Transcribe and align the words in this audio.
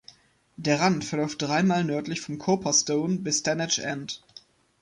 Der 0.57 0.79
Rand 0.79 1.05
verläuft 1.05 1.43
drei 1.43 1.61
Meilen 1.61 1.85
nördlich 1.85 2.21
vom 2.21 2.39
Cowper 2.39 2.73
Stone 2.73 3.19
bis 3.19 3.41
Stanage 3.41 3.83
End. 3.83 4.23